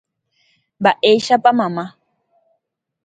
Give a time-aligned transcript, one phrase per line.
[0.81, 1.85] Mba'éichapa mamá.